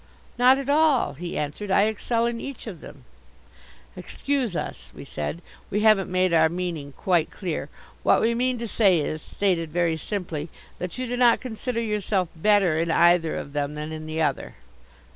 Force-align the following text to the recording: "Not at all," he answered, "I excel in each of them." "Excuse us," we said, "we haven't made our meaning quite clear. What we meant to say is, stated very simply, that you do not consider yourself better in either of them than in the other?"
"Not 0.35 0.57
at 0.57 0.67
all," 0.67 1.13
he 1.13 1.37
answered, 1.37 1.69
"I 1.69 1.83
excel 1.83 2.25
in 2.25 2.41
each 2.41 2.65
of 2.65 2.81
them." 2.81 3.03
"Excuse 3.95 4.55
us," 4.55 4.89
we 4.95 5.05
said, 5.05 5.43
"we 5.69 5.81
haven't 5.81 6.09
made 6.09 6.33
our 6.33 6.49
meaning 6.49 6.93
quite 6.97 7.29
clear. 7.29 7.69
What 8.01 8.19
we 8.19 8.33
meant 8.33 8.57
to 8.61 8.67
say 8.67 8.97
is, 8.99 9.21
stated 9.21 9.69
very 9.71 9.97
simply, 9.97 10.49
that 10.79 10.97
you 10.97 11.05
do 11.05 11.17
not 11.17 11.39
consider 11.39 11.83
yourself 11.83 12.29
better 12.35 12.79
in 12.79 12.89
either 12.89 13.35
of 13.35 13.53
them 13.53 13.75
than 13.75 13.91
in 13.91 14.07
the 14.07 14.23
other?" 14.23 14.55